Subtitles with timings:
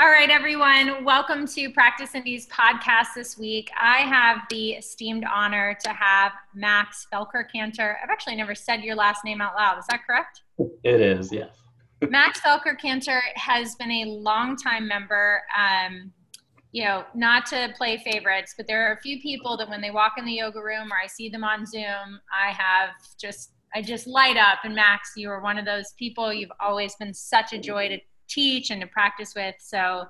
[0.00, 1.04] All right, everyone.
[1.04, 3.70] Welcome to Practice Indy's podcast this week.
[3.78, 7.98] I have the esteemed honor to have Max Felker Kantor.
[8.02, 9.78] I've actually never said your last name out loud.
[9.78, 10.40] Is that correct?
[10.84, 11.54] It is, yes.
[12.08, 15.42] Max Felker Kantor has been a longtime member.
[15.54, 16.10] Um,
[16.72, 19.90] you know, not to play favorites, but there are a few people that when they
[19.90, 23.82] walk in the yoga room or I see them on Zoom, I have just I
[23.82, 24.60] just light up.
[24.64, 26.32] And Max, you are one of those people.
[26.32, 27.98] You've always been such a joy to
[28.30, 29.56] teach and to practice with.
[29.58, 30.06] So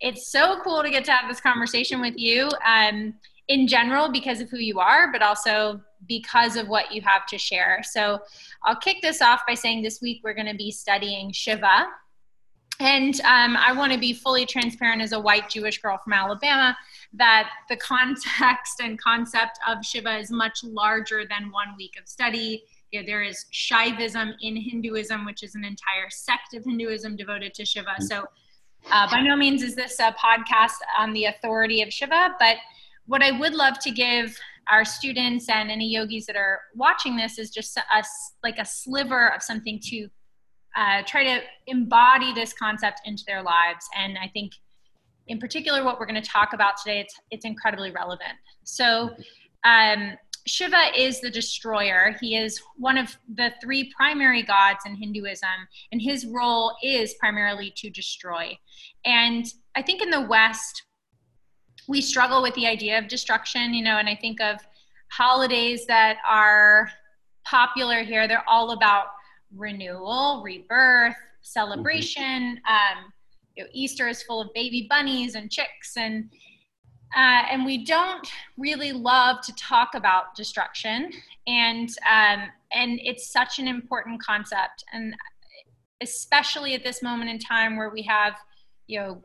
[0.00, 3.14] it's so cool to get to have this conversation with you um,
[3.48, 7.38] in general because of who you are, but also because of what you have to
[7.38, 7.80] share.
[7.82, 8.20] So
[8.64, 11.86] I'll kick this off by saying this week we're going to be studying Shiva.
[12.78, 16.76] And um, I want to be fully transparent as a white Jewish girl from Alabama
[17.14, 22.64] that the context and concept of Shiva is much larger than one week of study
[22.96, 27.52] you know, there is Shaivism in Hinduism, which is an entire sect of Hinduism devoted
[27.54, 27.90] to Shiva.
[27.90, 28.04] Mm-hmm.
[28.04, 28.24] So,
[28.90, 32.56] uh, by no means is this a podcast on the authority of Shiva, but
[33.06, 34.36] what I would love to give
[34.70, 38.04] our students and any yogis that are watching this is just a,
[38.42, 40.08] like a sliver of something to
[40.76, 43.86] uh, try to embody this concept into their lives.
[43.96, 44.52] And I think,
[45.26, 48.38] in particular, what we're going to talk about today, it's it's incredibly relevant.
[48.64, 49.10] So.
[49.64, 50.16] Um,
[50.46, 52.14] Shiva is the destroyer.
[52.20, 55.48] He is one of the three primary gods in Hinduism,
[55.90, 58.56] and his role is primarily to destroy.
[59.04, 59.44] And
[59.74, 60.84] I think in the West,
[61.88, 64.58] we struggle with the idea of destruction, you know, and I think of
[65.10, 66.90] holidays that are
[67.44, 68.26] popular here.
[68.26, 69.06] They're all about
[69.54, 72.60] renewal, rebirth, celebration.
[72.68, 72.98] Mm-hmm.
[72.98, 73.12] Um,
[73.56, 76.30] you know, Easter is full of baby bunnies and chicks and
[77.14, 81.10] uh, and we don't really love to talk about destruction,
[81.46, 85.14] and um, and it's such an important concept, and
[86.00, 88.34] especially at this moment in time where we have,
[88.86, 89.22] you know,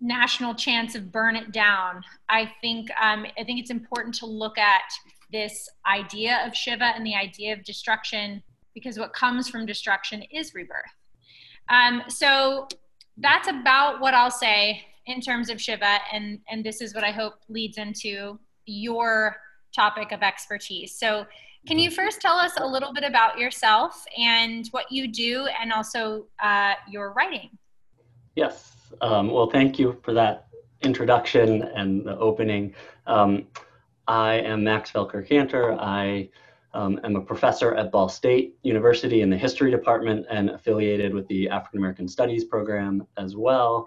[0.00, 2.02] national chance of burn it down.
[2.28, 4.90] I think um, I think it's important to look at
[5.32, 8.42] this idea of Shiva and the idea of destruction
[8.74, 10.84] because what comes from destruction is rebirth.
[11.68, 12.68] Um, so
[13.18, 17.10] that's about what I'll say in terms of Shiva, and and this is what I
[17.10, 19.36] hope leads into your
[19.74, 20.98] topic of expertise.
[20.98, 21.26] So,
[21.66, 25.72] can you first tell us a little bit about yourself and what you do, and
[25.72, 27.50] also uh, your writing?
[28.36, 28.72] Yes.
[29.00, 30.48] Um, well, thank you for that
[30.82, 32.74] introduction and the opening.
[33.06, 33.46] Um,
[34.08, 35.78] I am Max Felker Kantor.
[35.78, 36.30] I
[36.72, 41.26] um, am a professor at Ball State University in the History Department and affiliated with
[41.28, 43.86] the African American Studies program as well.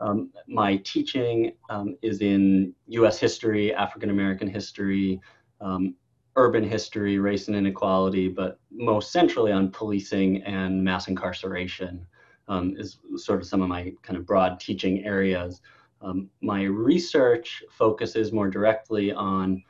[0.00, 5.20] Um, my teaching um, is in US history, African American history,
[5.60, 5.94] um,
[6.36, 12.06] urban history, race and inequality, but most centrally on policing and mass incarceration
[12.48, 15.60] um, is sort of some of my kind of broad teaching areas.
[16.02, 19.62] Um, my research focuses more directly on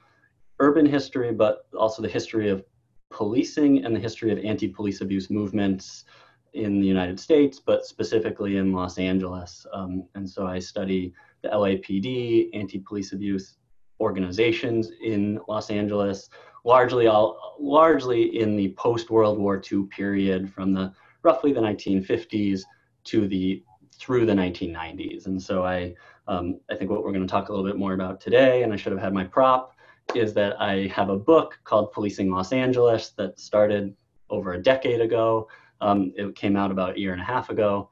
[0.58, 2.64] urban history, but also the history of
[3.10, 6.04] policing and the history of anti-police abuse movements,
[6.54, 9.66] in the United States, but specifically in Los Angeles.
[9.72, 13.56] Um, and so I study the LAPD, anti-police abuse
[14.00, 16.30] organizations in Los Angeles,
[16.64, 20.92] largely all largely in the post-World War II period from the
[21.22, 22.62] roughly the 1950s
[23.04, 25.26] to the through the 1990s.
[25.26, 25.94] And so I
[26.26, 28.72] um, I think what we're going to talk a little bit more about today, and
[28.72, 29.76] I should have had my prop,
[30.14, 33.94] is that I have a book called Policing Los Angeles that started
[34.30, 35.48] over a decade ago
[35.84, 37.90] um, it came out about a year and a half ago,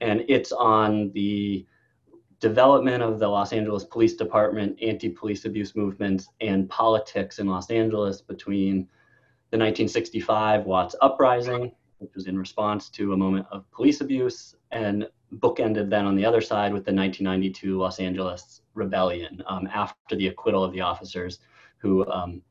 [0.00, 1.66] and it's on the
[2.38, 8.20] development of the Los Angeles Police Department, anti-police abuse movements, and politics in Los Angeles
[8.20, 8.86] between
[9.50, 15.08] the 1965 Watts Uprising, which was in response to a moment of police abuse, and
[15.36, 20.28] bookended then on the other side with the 1992 Los Angeles Rebellion um, after the
[20.28, 21.40] acquittal of the officers
[21.78, 22.42] who um,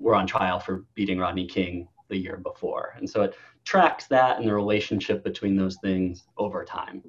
[0.00, 2.94] were on trial for beating Rodney King the year before.
[2.96, 3.34] And so it
[3.64, 7.02] tracks that and the relationship between those things over time.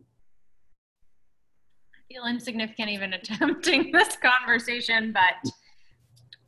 [1.94, 5.52] I feel insignificant even attempting this conversation, but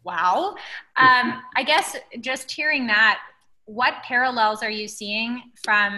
[0.04, 0.56] wow.
[0.98, 3.20] Um, I guess just hearing that,
[3.66, 5.94] what parallels are you seeing from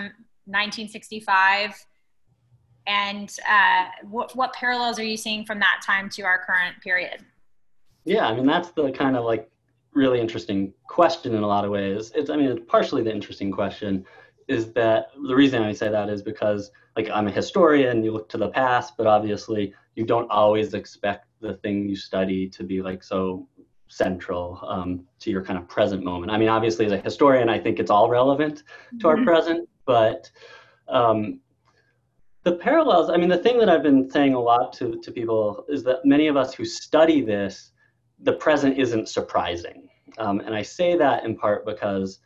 [0.46, 1.86] 1965
[2.88, 7.24] and uh, what, what parallels are you seeing from that time to our current period?
[8.06, 9.52] Yeah, I mean, that's the kind of like
[9.98, 12.12] really interesting question in a lot of ways.
[12.16, 14.06] It's, I mean, it's partially the interesting question
[14.48, 18.30] is that the reason I say that is because, like, I'm a historian, you look
[18.30, 22.82] to the past, but obviously you don't always expect the thing you study to be
[22.82, 23.48] like so
[23.90, 26.32] central um, to your kind of present moment.
[26.32, 28.64] I mean, obviously, as a historian, I think it's all relevant
[29.00, 29.26] to our mm-hmm.
[29.26, 30.30] present, but
[30.88, 31.40] um,
[32.44, 35.66] the parallels, I mean, the thing that I've been saying a lot to, to people
[35.68, 37.72] is that many of us who study this,
[38.20, 39.87] the present isn't surprising.
[40.18, 42.20] Um, and I say that in part because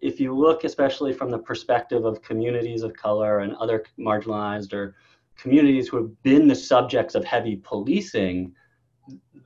[0.00, 4.94] if you look, especially from the perspective of communities of color and other marginalized or
[5.36, 8.54] communities who have been the subjects of heavy policing,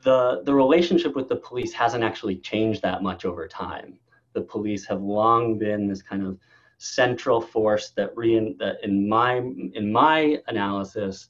[0.02, 3.98] the, the relationship with the police hasn't actually changed that much over time.
[4.32, 6.38] The police have long been this kind of
[6.78, 11.28] central force that, re, that in my in my analysis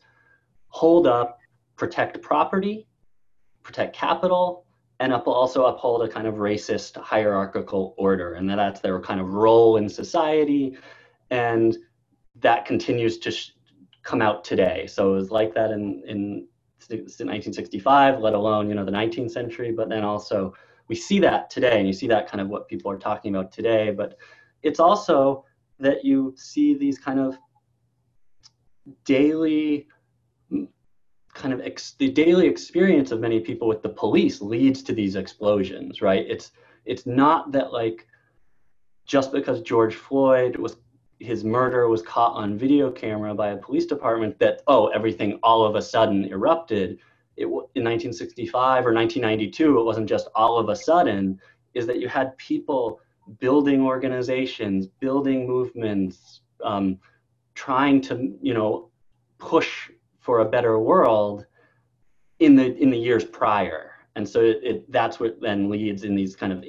[0.69, 1.41] hold up,
[1.77, 2.87] protect property,
[3.65, 4.65] protect capital,
[5.01, 9.19] and up, also uphold a kind of racist hierarchical order, and that that's their kind
[9.19, 10.77] of role in society,
[11.31, 11.79] and
[12.37, 13.33] that continues to
[14.03, 14.87] come out today.
[14.87, 16.47] So it was like that in in
[16.89, 20.55] 1965, let alone you know the 19th century, but then also
[20.89, 23.53] we see that today, and you see that kind of what people are talking about
[23.53, 24.19] today, but
[24.63, 25.45] it's also
[25.79, 27.39] that you see these kind of
[29.05, 29.89] daily
[31.41, 35.17] kind of ex- the daily experience of many people with the police leads to these
[35.17, 36.25] explosions right?
[36.29, 36.53] It's
[36.85, 38.07] it's not that like
[39.05, 40.77] just because george floyd was
[41.19, 45.65] his murder was caught on video camera by a police department that oh everything all
[45.65, 46.99] of a sudden erupted
[47.37, 51.39] it, in 1965 or 1992 it wasn't just all of a sudden
[51.75, 53.01] is that you had people
[53.39, 56.99] building organizations, building movements, um,
[57.55, 58.91] trying to you know
[59.39, 59.90] push
[60.31, 61.45] for a better world
[62.39, 63.91] in the in the years prior.
[64.15, 66.65] And so it, it that's what then leads in these kind of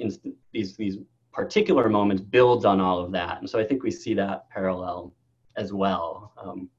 [0.52, 0.98] these these
[1.32, 3.38] particular moments builds on all of that.
[3.38, 5.14] And so I think we see that parallel
[5.56, 6.32] as well.
[6.36, 6.70] Um,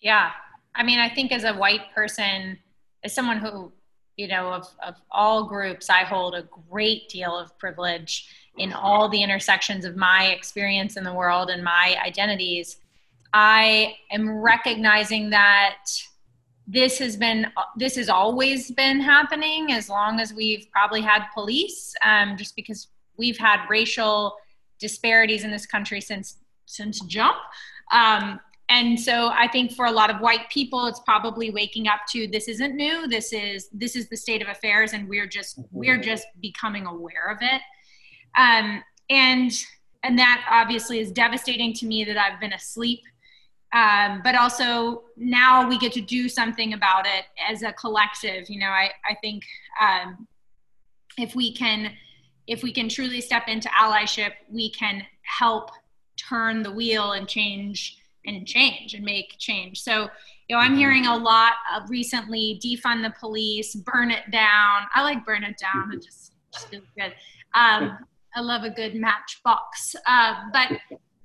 [0.00, 0.32] yeah,
[0.74, 2.58] I mean, I think as a white person,
[3.04, 3.70] as someone who
[4.16, 9.08] you know, of, of all groups, I hold a great deal of privilege in all
[9.08, 12.78] the intersections of my experience in the world and my identities.
[13.32, 15.78] I am recognizing that
[16.66, 17.46] this has been
[17.76, 22.88] this has always been happening as long as we've probably had police um, just because
[23.16, 24.34] we've had racial
[24.80, 27.36] disparities in this country since since jump.
[27.92, 32.00] Um, and so i think for a lot of white people it's probably waking up
[32.08, 33.06] to this isn't new.
[33.06, 35.76] This is this is the state of affairs and we're just mm-hmm.
[35.76, 37.62] we're just becoming aware of it.
[38.36, 39.52] Um, and
[40.02, 43.00] and that obviously is devastating to me that i've been asleep
[43.72, 48.58] um, but also now we get to do something about it as a collective you
[48.58, 49.42] know i i think
[49.80, 50.26] um,
[51.18, 51.92] if we can
[52.46, 55.70] if we can truly step into allyship we can help
[56.16, 59.80] turn the wheel and change and change and make change.
[59.80, 60.08] So,
[60.48, 60.78] you know, I'm mm-hmm.
[60.78, 64.82] hearing a lot of recently defund the police, burn it down.
[64.94, 65.92] I like burn it down.
[65.92, 67.14] It just, just feels good.
[67.54, 67.98] Um,
[68.34, 69.96] I love a good matchbox.
[70.06, 70.72] Uh, but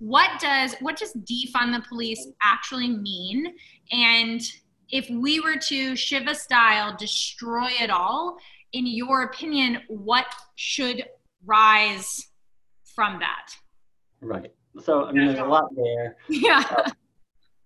[0.02, 3.54] what does what does defund the police actually mean?
[3.92, 4.42] And
[4.90, 8.38] if we were to Shiva style destroy it all,
[8.74, 10.26] in your opinion, what
[10.56, 11.06] should
[11.46, 12.30] rise
[12.96, 13.52] from that?
[14.22, 14.52] Right.
[14.84, 16.18] So I mean, there's a lot there.
[16.28, 16.64] Yeah.
[16.68, 16.90] Uh,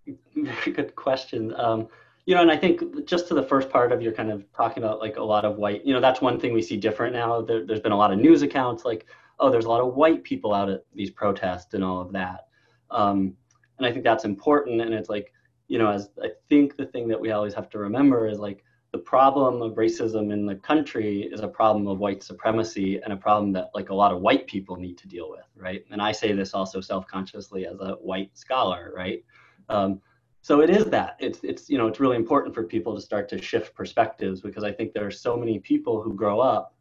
[0.36, 1.54] very good question.
[1.56, 1.88] Um,
[2.26, 4.84] you know, and I think just to the first part of your kind of talking
[4.84, 7.42] about like a lot of white, you know, that's one thing we see different now.
[7.42, 9.06] There, has been a lot of news accounts like,
[9.40, 12.48] oh, there's a lot of white people out at these protests and all of that.
[12.92, 13.36] Um,
[13.78, 14.82] and I think that's important.
[14.82, 15.34] And it's like,
[15.68, 18.64] you know, as I think the thing that we always have to remember is like
[18.92, 23.18] the problem of racism in the country is a problem of white supremacy and a
[23.18, 25.84] problem that like a lot of white people need to deal with, right?
[25.92, 29.22] And I say this also self-consciously as a white scholar, right?
[29.68, 30.02] Um,
[30.42, 33.28] so it is that it's it's you know it's really important for people to start
[33.30, 36.76] to shift perspectives because I think there are so many people who grow up,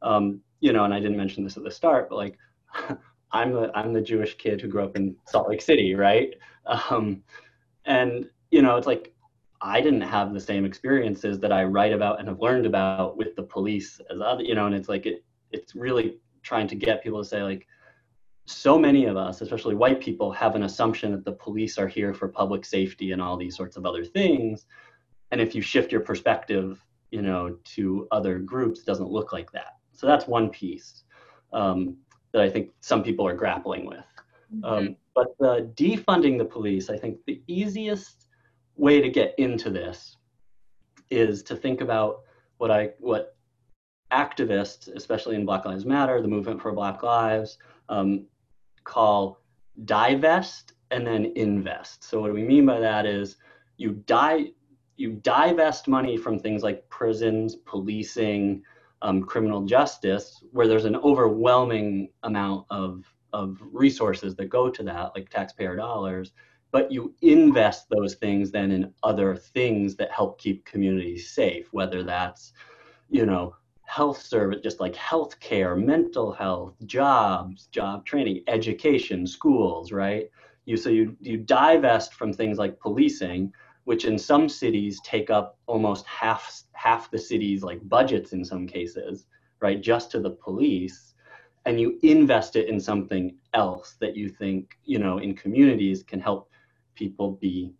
[0.00, 2.38] um, you know, and I didn't mention this at the start, but like
[3.32, 6.34] I'm the I'm the Jewish kid who grew up in Salt Lake City, right?
[6.66, 7.22] Um,
[7.84, 9.14] and you know, it's like
[9.60, 13.36] I didn't have the same experiences that I write about and have learned about with
[13.36, 17.02] the police as other, you know, and it's like it, it's really trying to get
[17.02, 17.66] people to say like,
[18.46, 22.14] so many of us, especially white people, have an assumption that the police are here
[22.14, 24.66] for public safety and all these sorts of other things.
[25.30, 29.52] And if you shift your perspective, you know, to other groups, it doesn't look like
[29.52, 29.76] that.
[30.00, 31.02] So that's one piece
[31.52, 31.98] um,
[32.32, 34.06] that I think some people are grappling with.
[34.50, 34.64] Mm-hmm.
[34.64, 38.26] Um, but the defunding the police, I think the easiest
[38.76, 40.16] way to get into this
[41.10, 42.20] is to think about
[42.56, 43.36] what I what
[44.10, 47.58] activists, especially in Black Lives Matter, the movement for Black Lives,
[47.90, 48.24] um,
[48.84, 49.42] call
[49.84, 52.04] divest and then invest.
[52.04, 53.36] So what do we mean by that is
[53.76, 54.46] you die
[54.96, 58.62] you divest money from things like prisons, policing,
[59.02, 65.12] um, criminal justice, where there's an overwhelming amount of of resources that go to that,
[65.14, 66.32] like taxpayer dollars,
[66.72, 72.02] but you invest those things then in other things that help keep communities safe, whether
[72.02, 72.52] that's,
[73.08, 73.54] you know,
[73.84, 80.30] health service, just like healthcare, mental health, jobs, job training, education, schools, right?
[80.64, 83.52] You so you you divest from things like policing,
[83.84, 88.66] which in some cities take up almost half half the city's like budgets in some
[88.66, 89.26] cases,
[89.60, 89.80] right?
[89.80, 91.14] Just to the police,
[91.66, 96.20] and you invest it in something else that you think you know in communities can
[96.20, 96.50] help
[96.94, 97.72] people be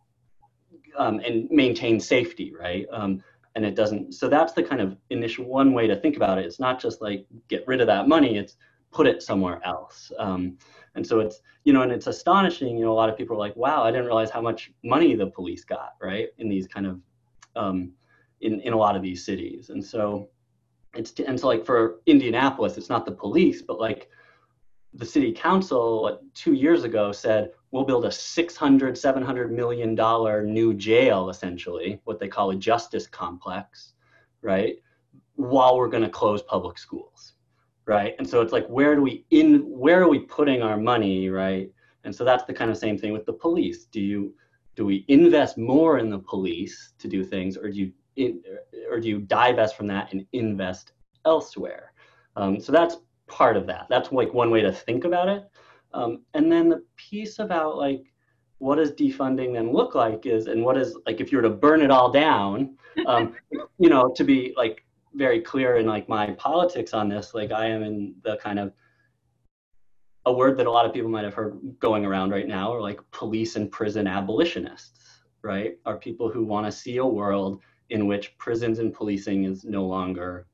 [0.99, 2.87] um, and maintain safety, right?
[2.93, 3.23] Um,
[3.57, 6.47] and it doesn't so that's the kind of initial one way to think about it
[6.47, 8.57] it's not just like get rid of that money it's
[8.93, 10.13] put it somewhere else.
[10.19, 10.59] Um,
[10.95, 13.39] and so it's you know and it's astonishing you know a lot of people are
[13.39, 16.85] like wow i didn't realize how much money the police got right in these kind
[16.85, 17.01] of
[17.55, 17.93] um,
[18.41, 19.71] in, in a lot of these cities.
[19.71, 20.29] And so
[20.95, 24.09] it's and so like for indianapolis it's not the police but like
[24.95, 30.75] the city council two years ago said we'll build a 600 700 million dollar new
[30.75, 33.93] jail essentially what they call a justice complex
[34.43, 34.79] right
[35.37, 37.35] while we're going to close public schools
[37.87, 38.15] right?
[38.19, 41.71] And so it's like where do we in where are we putting our money right?
[42.05, 43.87] And so that's the kind of same thing with the police.
[43.87, 44.35] Do you
[44.77, 48.43] do we invest more in the police to do things or do you in,
[48.91, 50.93] or do you divest from that and invest
[51.25, 51.93] elsewhere?
[52.37, 52.97] Um, so that's
[53.27, 53.87] part of that.
[53.89, 55.45] That's like one way to think about it.
[55.93, 58.05] Um, and then the piece about like
[58.59, 61.51] what does defunding then look like is, and what is like if you were to
[61.51, 63.35] burn it all down, um,
[63.79, 67.67] you know, to be like very clear in like my politics on this, like I
[67.67, 68.73] am in the kind of
[70.27, 72.81] a word that a lot of people might have heard going around right now are
[72.81, 75.79] like police and prison abolitionists, right?
[75.87, 79.85] Are people who want to see a world in which prisons and policing is no
[79.85, 80.47] longer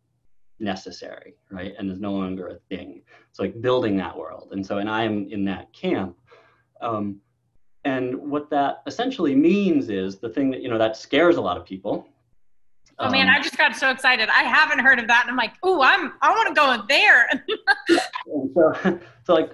[0.59, 1.75] necessary, right?
[1.79, 3.03] And is no longer a thing.
[3.29, 4.51] It's like building that world.
[4.53, 6.17] And so, and I am in that camp.
[6.81, 7.21] Um,
[7.85, 11.57] and what that essentially means is the thing that, you know, that scares a lot
[11.57, 12.09] of people.
[12.99, 14.29] Oh man, um, I just got so excited.
[14.29, 15.23] I haven't heard of that.
[15.23, 17.45] And I'm like, oh, I'm, I want to go in there.
[18.55, 19.53] so, so like,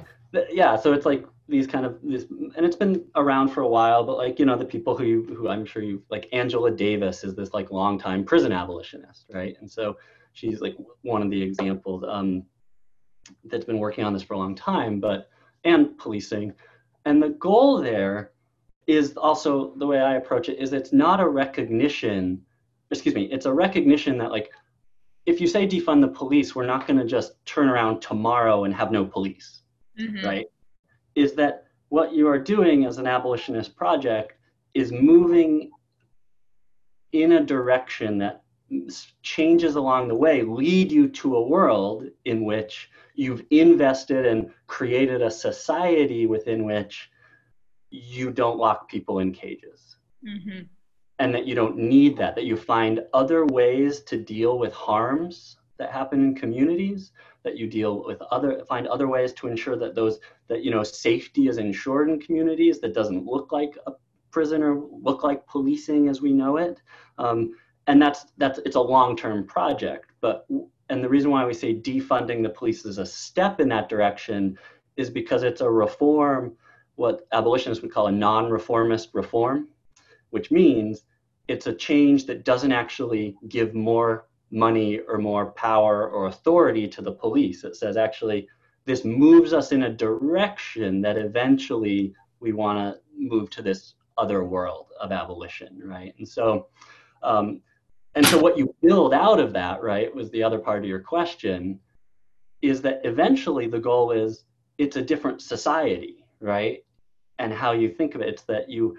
[0.51, 4.05] yeah, so it's like these kind of this, and it's been around for a while,
[4.05, 7.25] but like, you know, the people who, you, who I'm sure you, like Angela Davis
[7.25, 9.57] is this like longtime prison abolitionist, right?
[9.61, 9.97] And so
[10.33, 12.45] she's like one of the examples um,
[13.45, 15.29] that's been working on this for a long time, but
[15.65, 16.53] and policing.
[17.05, 18.33] And the goal there
[18.87, 22.43] is also the way I approach it is it's not a recognition,
[22.93, 24.51] excuse me, it's a recognition that like
[25.27, 28.75] if you say defund the police, we're not going to just turn around tomorrow and
[28.75, 29.63] have no police,
[29.99, 30.25] mm-hmm.
[30.25, 30.47] right?
[31.15, 34.35] Is that what you are doing as an abolitionist project
[34.75, 35.71] is moving
[37.13, 38.43] in a direction that
[39.23, 45.21] changes along the way lead you to a world in which you've invested and created
[45.21, 47.11] a society within which
[47.91, 49.97] you don't lock people in cages.
[50.27, 50.63] Mm-hmm.
[51.23, 55.57] And that you don't need that, that you find other ways to deal with harms
[55.79, 57.13] that happen in communities,
[57.45, 60.83] that you deal with other, find other ways to ensure that those, that, you know,
[60.83, 63.93] safety is ensured in communities that doesn't look like a
[64.33, 66.83] prison or look like policing as we know it.
[67.19, 67.55] Um,
[67.87, 70.47] and that's that's it's a long-term project but
[70.89, 74.57] and the reason why we say defunding the police is a step in that direction
[74.97, 76.53] is because it's a reform
[76.97, 79.69] what abolitionists would call a non-reformist reform
[80.31, 81.05] which means
[81.53, 87.01] it's a change that doesn't actually give more money or more power or authority to
[87.03, 88.49] the police it says actually
[88.85, 94.45] this moves us in a direction that eventually we want to move to this other
[94.45, 96.67] world of abolition right and so
[97.23, 97.61] um,
[98.15, 101.01] and so what you build out of that, right, was the other part of your
[101.01, 101.81] question,
[102.61, 104.45] is that eventually the goal is
[104.79, 106.85] it's a different society, right?
[107.39, 108.99] And how you think of it, it's that you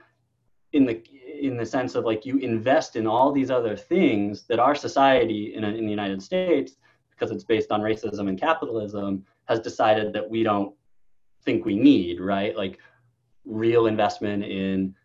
[0.74, 1.02] in the
[1.40, 5.54] in the sense of like you invest in all these other things that our society
[5.56, 6.78] in, in the United States,
[7.12, 10.74] because it's based on racism and capitalism, has decided that we don't
[11.44, 12.56] think we need, right?
[12.56, 12.80] Like
[13.46, 14.96] real investment in,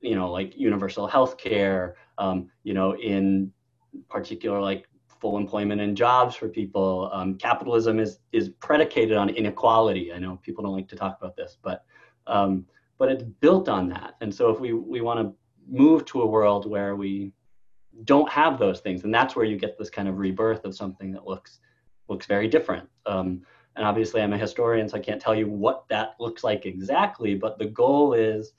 [0.00, 3.52] you know, like universal health care, um, you know, in
[4.10, 4.86] particular like
[5.20, 7.10] full employment and jobs for people.
[7.12, 10.12] Um, capitalism is is predicated on inequality.
[10.12, 11.84] I know people don't like to talk about this, but
[12.26, 12.66] um,
[12.98, 14.14] but it's built on that.
[14.20, 15.34] And so if we we want to
[15.70, 17.32] move to a world where we
[18.04, 21.12] don't have those things, and that's where you get this kind of rebirth of something
[21.12, 21.60] that looks
[22.08, 22.88] looks very different.
[23.06, 23.42] Um,
[23.76, 27.34] and obviously, I'm a historian, so I can't tell you what that looks like exactly.
[27.34, 28.52] But the goal is,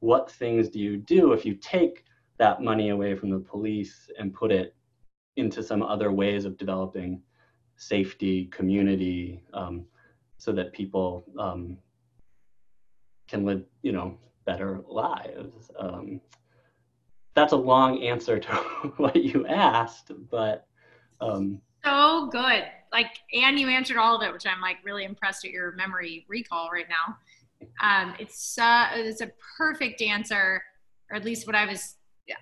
[0.00, 2.04] what things do you do if you take
[2.38, 4.74] that money away from the police and put it
[5.36, 7.22] into some other ways of developing
[7.76, 9.84] safety, community, um,
[10.36, 11.78] so that people um,
[13.30, 15.70] can live, you know, better lives.
[15.78, 16.20] Um,
[17.34, 18.52] that's a long answer to
[18.96, 20.66] what you asked, but
[21.20, 22.64] um, so good.
[22.92, 26.26] Like, and you answered all of it, which I'm like really impressed at your memory
[26.28, 27.16] recall right now.
[27.80, 30.62] Um, it's uh, it's a perfect answer,
[31.10, 31.96] or at least what I was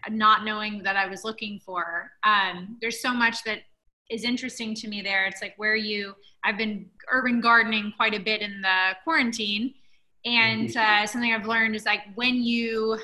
[0.09, 2.11] not knowing that I was looking for.
[2.25, 3.61] Um, there's so much that
[4.11, 5.27] is interesting to me there.
[5.27, 6.15] It's like where you,
[6.45, 9.75] I've been urban gardening quite a bit in the quarantine.
[10.25, 11.03] And mm-hmm.
[11.05, 12.99] uh, something I've learned is like when you,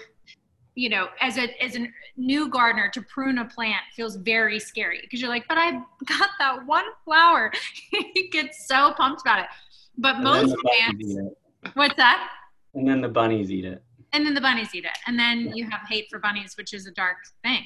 [0.75, 5.00] you know, as a as a new gardener to prune a plant feels very scary
[5.00, 5.73] because you're like, but I
[6.06, 7.52] got that one flower.
[8.14, 9.47] you get so pumped about it.
[9.97, 11.16] But and most plants,
[11.75, 12.28] what's that?
[12.75, 13.83] And then the bunnies eat it.
[14.12, 14.99] And then the bunnies eat it.
[15.06, 15.54] And then yeah.
[15.54, 17.64] you have hate for bunnies, which is a dark thing.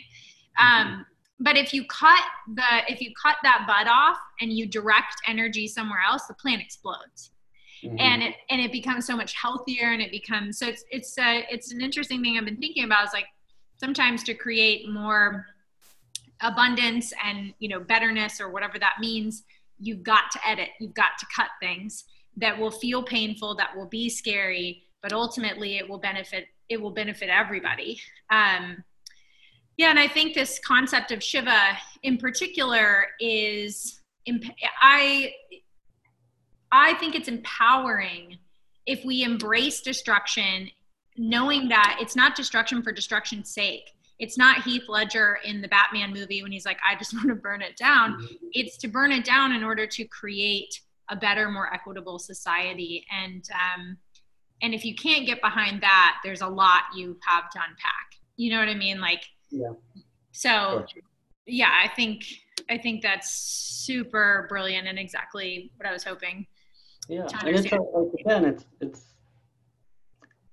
[0.59, 0.89] Mm-hmm.
[0.93, 1.07] Um,
[1.41, 2.23] but if you cut
[2.55, 6.61] the if you cut that bud off and you direct energy somewhere else the plant
[6.61, 7.31] explodes
[7.83, 7.97] mm-hmm.
[7.99, 11.45] and it and it becomes so much healthier and it becomes so it's it's a,
[11.51, 13.27] it's an interesting thing i've been thinking about is like
[13.79, 15.47] sometimes to create more
[16.41, 19.45] abundance and you know betterness or whatever that means
[19.79, 22.05] you've got to edit you've got to cut things
[22.37, 26.91] that will feel painful that will be scary but ultimately it will benefit it will
[26.91, 28.85] benefit everybody um,
[29.79, 34.01] yeah, and I think this concept of Shiva in particular is
[34.83, 35.33] I
[36.71, 38.39] I think it's empowering
[38.87, 40.71] if we embrace destruction
[41.19, 43.91] knowing that it's not destruction for destruction's sake.
[44.19, 47.35] It's not Heath Ledger in the Batman movie when he's like, I just want to
[47.35, 48.15] burn it down.
[48.15, 48.35] Mm-hmm.
[48.53, 53.05] It's to burn it down in order to create a better, more equitable society.
[53.11, 53.97] And um,
[54.61, 58.17] and if you can't get behind that, there's a lot you have to unpack.
[58.37, 59.01] You know what I mean?
[59.01, 59.73] Like yeah.
[60.33, 60.85] So
[61.47, 62.25] yeah, I think
[62.69, 66.47] I think that's super brilliant and exactly what I was hoping.
[67.09, 69.03] Yeah, and it's a, like again, it's it's.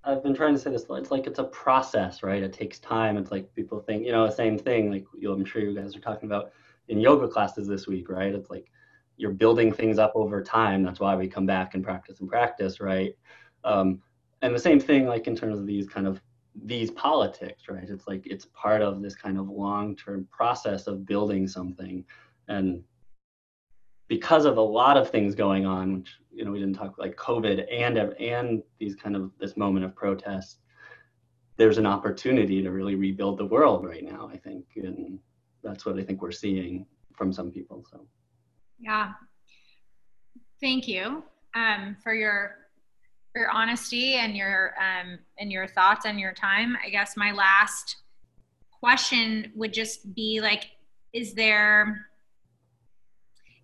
[0.03, 0.85] I've been trying to say this.
[0.89, 2.41] It's like it's a process, right?
[2.41, 3.17] It takes time.
[3.17, 4.91] It's like people think, you know, the same thing.
[4.91, 6.51] Like you I'm sure you guys are talking about
[6.87, 8.33] in yoga classes this week, right?
[8.33, 8.71] It's like
[9.17, 10.83] you're building things up over time.
[10.83, 13.15] That's why we come back and practice and practice, right?
[13.63, 14.01] Um,
[14.41, 16.21] and the same thing, like in terms of these kind of
[16.63, 17.89] these politics, right?
[17.89, 22.05] It's like it's part of this kind of long-term process of building something,
[22.47, 22.83] and
[24.07, 27.15] because of a lot of things going on, which you know we didn't talk like
[27.15, 30.59] COVID and and these kind of this moment of protest,
[31.57, 34.29] there's an opportunity to really rebuild the world right now.
[34.31, 35.19] I think, and
[35.63, 37.83] that's what I think we're seeing from some people.
[37.91, 38.05] So,
[38.79, 39.13] yeah,
[40.61, 41.23] thank you
[41.55, 42.57] um, for your
[43.35, 46.77] your honesty and your um, and your thoughts and your time.
[46.85, 47.97] I guess my last
[48.71, 50.67] question would just be like,
[51.13, 52.07] is there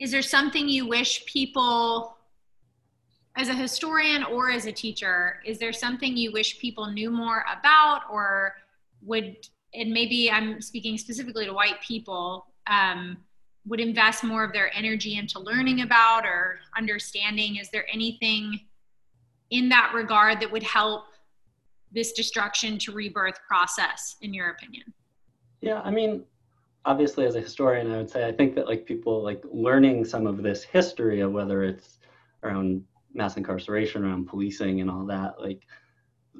[0.02, 2.18] is there something you wish people
[3.38, 7.46] as a historian or as a teacher is there something you wish people knew more
[7.58, 8.56] about or
[9.02, 9.38] would
[9.74, 13.18] and maybe i'm speaking specifically to white people um,
[13.66, 17.58] would invest more of their energy into learning about or understanding?
[17.58, 18.60] Is there anything
[19.52, 21.04] in that regard that would help
[21.92, 24.94] this destruction to rebirth process in your opinion?
[25.60, 26.24] Yeah i mean
[26.86, 30.26] obviously as a historian i would say i think that like people like learning some
[30.26, 32.00] of this history of whether it's
[32.44, 35.62] around mass incarceration around policing and all that like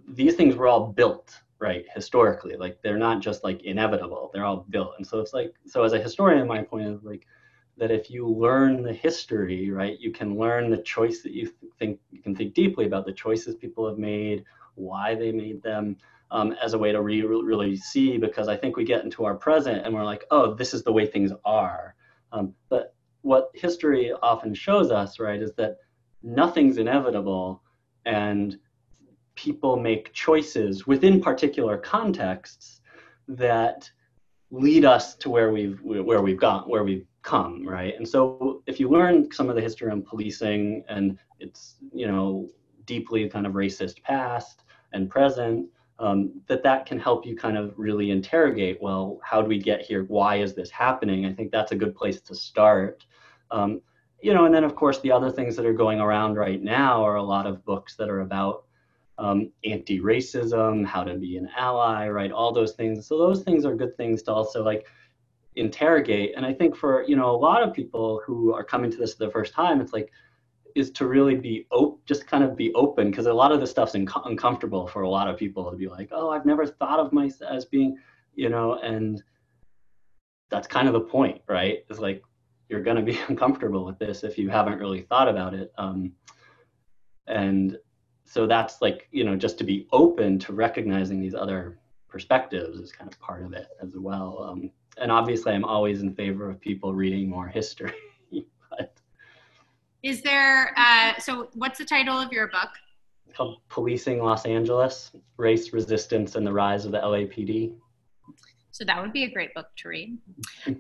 [0.08, 2.58] these things were all built right historically.
[2.58, 4.32] Like they're not just like inevitable.
[4.34, 4.96] They're all built.
[4.98, 7.28] And so it's like so as a historian my point is like
[7.78, 12.00] that if you learn the history, right, you can learn the choice that you think
[12.12, 14.44] you can think deeply about the choices people have made,
[14.76, 15.98] why they made them,
[16.32, 18.18] um, as a way to re- really see.
[18.18, 20.92] Because I think we get into our present and we're like, oh, this is the
[20.92, 21.96] way things are.
[22.32, 25.78] Um, but what history often shows us, right, is that
[26.24, 27.62] nothing's inevitable,
[28.06, 28.58] and
[29.36, 32.82] people make choices within particular contexts
[33.28, 33.90] that
[34.50, 37.94] lead us to where we've where we've got where we've come, right?
[37.96, 42.50] And so if you learn some of the history on policing and its, you know,
[42.86, 44.64] deeply kind of racist past
[44.94, 45.68] and present,
[46.02, 49.82] um, that that can help you kind of really interrogate, well, how do we get
[49.82, 50.04] here?
[50.06, 51.26] Why is this happening?
[51.26, 53.06] I think that's a good place to start.
[53.52, 53.82] Um,
[54.22, 57.04] you know, and then of course the other things that are going around right now
[57.04, 58.66] are a lot of books that are about
[59.18, 62.32] um, anti-racism, how to be an ally, right?
[62.32, 63.08] All those things.
[63.08, 64.88] So those things are good things to also like
[65.56, 68.98] interrogate and i think for you know a lot of people who are coming to
[68.98, 70.10] this for the first time it's like
[70.76, 73.72] is to really be op- just kind of be open because a lot of this
[73.72, 77.00] stuff's inc- uncomfortable for a lot of people to be like oh i've never thought
[77.00, 77.98] of myself as being
[78.36, 79.24] you know and
[80.50, 82.22] that's kind of the point right it's like
[82.70, 86.12] you're going to be uncomfortable with this if you haven't really thought about it um,
[87.28, 87.78] and
[88.26, 91.78] so that's like you know just to be open to recognizing these other
[92.12, 94.44] perspectives is kind of part of it as well.
[94.44, 97.94] Um, and obviously, I'm always in favor of people reading more history.
[98.70, 98.94] but
[100.04, 100.74] is there?
[100.78, 102.70] Uh, so, what's the title of your book?
[103.28, 107.76] It's called "Policing Los Angeles: Race, Resistance, and the Rise of the LAPD."
[108.72, 110.18] So that would be a great book to read.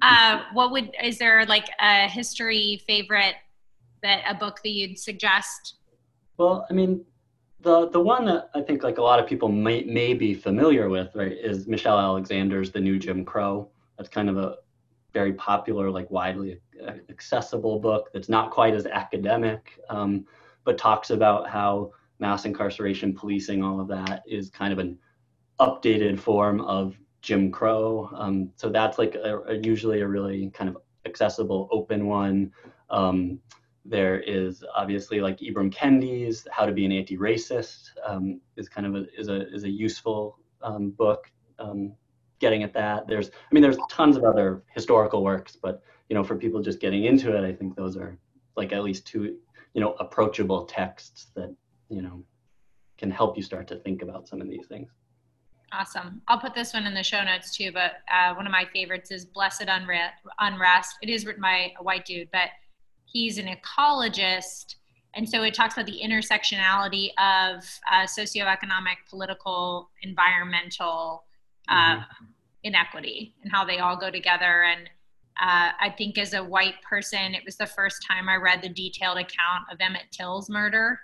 [0.01, 3.35] Uh, what would is there like a history favorite
[4.01, 5.75] that a book that you'd suggest?
[6.37, 7.05] Well, I mean,
[7.59, 10.89] the the one that I think like a lot of people may may be familiar
[10.89, 13.69] with, right, is Michelle Alexander's The New Jim Crow.
[13.97, 14.55] That's kind of a
[15.13, 16.59] very popular, like widely
[17.09, 20.25] accessible book that's not quite as academic, um,
[20.63, 24.97] but talks about how mass incarceration, policing, all of that is kind of an
[25.59, 28.09] updated form of Jim Crow.
[28.15, 32.51] Um, so that's like a, a, usually a really kind of accessible, open one.
[32.89, 33.39] Um,
[33.83, 38.95] there is obviously like Ibram Kendi's How to Be an Anti-Racist um, is kind of
[38.95, 41.93] a, is a, is a useful um, book um,
[42.41, 43.07] getting at that.
[43.07, 46.81] There's, I mean, there's tons of other historical works, but, you know, for people just
[46.81, 48.17] getting into it, I think those are
[48.57, 49.37] like at least two,
[49.73, 51.55] you know, approachable texts that,
[51.87, 52.23] you know,
[52.97, 54.89] can help you start to think about some of these things.
[55.71, 56.21] Awesome.
[56.27, 59.09] I'll put this one in the show notes too, but uh, one of my favorites
[59.09, 60.97] is Blessed Unrest.
[61.01, 62.49] It is written by a white dude, but
[63.05, 64.75] he's an ecologist.
[65.13, 71.23] And so it talks about the intersectionality of uh, socioeconomic, political, environmental
[71.71, 72.25] uh, mm-hmm.
[72.63, 74.63] inequity and how they all go together.
[74.63, 74.89] And
[75.41, 78.69] uh, I think as a white person, it was the first time I read the
[78.69, 80.99] detailed account of Emmett Till's murder.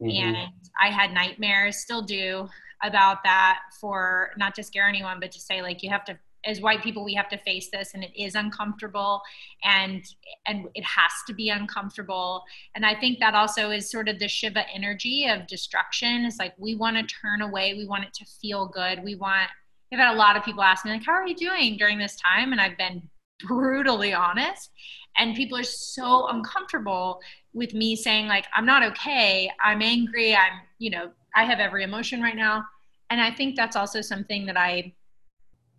[0.00, 0.24] Mm-hmm.
[0.24, 2.48] And I had nightmares, still do,
[2.82, 6.60] about that for not to scare anyone, but to say, like, you have to as
[6.60, 9.22] white people we have to face this and it is uncomfortable
[9.62, 10.04] and
[10.46, 12.42] and it has to be uncomfortable
[12.74, 16.54] and i think that also is sort of the shiva energy of destruction it's like
[16.58, 19.48] we want to turn away we want it to feel good we want
[19.92, 22.16] i've had a lot of people ask me like how are you doing during this
[22.16, 23.02] time and i've been
[23.46, 24.70] brutally honest
[25.16, 27.20] and people are so uncomfortable
[27.52, 31.82] with me saying like i'm not okay i'm angry i'm you know i have every
[31.84, 32.64] emotion right now
[33.10, 34.92] and i think that's also something that i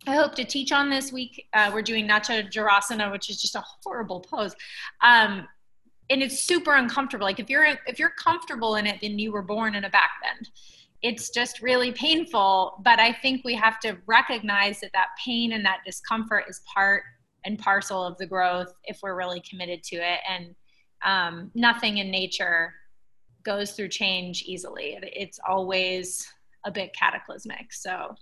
[0.05, 1.47] I hope to teach on this week.
[1.53, 4.53] Uh, we're doing Natarajasana, which is just a horrible pose.
[5.01, 5.47] Um,
[6.09, 7.25] and it's super uncomfortable.
[7.25, 10.11] Like if you're if you're comfortable in it, then you were born in a back
[10.21, 10.49] bend.
[11.03, 12.81] It's just really painful.
[12.83, 17.03] But I think we have to recognize that that pain and that discomfort is part
[17.45, 20.19] and parcel of the growth if we're really committed to it.
[20.27, 20.55] And
[21.03, 22.73] um, nothing in nature
[23.43, 24.97] goes through change easily.
[25.01, 26.25] It's always
[26.65, 27.73] a bit cataclysmic.
[27.73, 28.15] So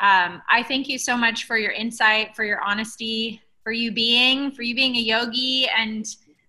[0.00, 4.50] um, I thank you so much for your insight, for your honesty, for you being,
[4.50, 6.06] for you being a yogi, and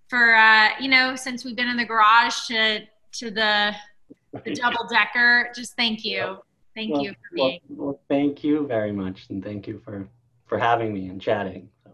[0.07, 2.81] for uh, you know, since we've been in the garage to
[3.13, 3.73] to the,
[4.31, 5.51] the double decker.
[5.55, 6.37] Just thank you,
[6.75, 7.59] thank well, you for being.
[7.69, 10.07] Well, well, thank you very much, and thank you for
[10.45, 11.69] for having me and chatting.
[11.83, 11.91] So.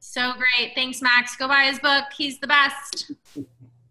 [0.00, 1.36] so great, thanks, Max.
[1.36, 2.04] Go buy his book.
[2.16, 3.12] He's the best.